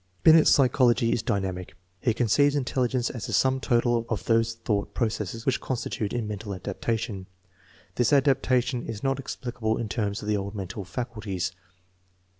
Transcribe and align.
Binet's 0.23 0.49
psychology 0.49 1.13
is 1.13 1.21
dynamic. 1.21 1.75
He 1.99 2.15
conceives 2.15 2.55
intelligence 2.55 3.11
as 3.11 3.27
the 3.27 3.33
sum 3.33 3.59
total 3.59 4.07
of 4.09 4.25
those 4.25 4.55
thought 4.55 4.95
processes 4.95 5.45
which 5.45 5.61
consist 5.61 5.99
in 6.01 6.27
mental 6.27 6.55
adaptation. 6.55 7.27
This 7.93 8.09
adapta 8.11 8.63
tion 8.63 8.87
is 8.87 9.03
not 9.03 9.19
explicable 9.19 9.77
in 9.77 9.89
terms 9.89 10.23
of 10.23 10.27
the 10.27 10.37
old 10.37 10.55
mental" 10.55 10.85
faculties." 10.85 11.51